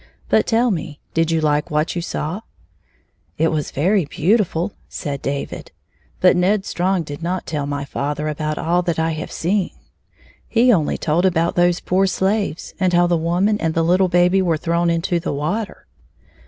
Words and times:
But 0.29 0.47
tell 0.47 0.71
me, 0.71 0.99
did 1.13 1.29
you 1.29 1.41
like 1.41 1.69
what 1.69 1.95
you 1.95 2.01
saw?" 2.01 2.41
"It 3.37 3.49
was 3.49 3.69
very 3.69 4.03
beautiftJ," 4.07 4.71
said 4.89 5.21
David. 5.21 5.71
"But 6.21 6.35
Ned 6.35 6.65
Strong 6.65 7.03
did 7.03 7.21
not 7.21 7.45
tell 7.45 7.67
my 7.67 7.85
father 7.85 8.27
about 8.27 8.57
all 8.57 8.81
that 8.81 8.97
I 8.97 9.11
have 9.11 9.31
seen. 9.31 9.69
He 10.47 10.73
only 10.73 10.97
told 10.97 11.23
about 11.23 11.53
those 11.55 11.79
poor 11.81 12.07
slaves, 12.07 12.73
and 12.79 12.93
how 12.93 13.05
the 13.05 13.15
woman 13.15 13.59
and 13.61 13.75
the 13.75 13.83
little 13.83 14.07
baby 14.09 14.41
were 14.41 14.57
thrown 14.57 14.89
into 14.89 15.19
the 15.19 15.33
water. 15.33 15.85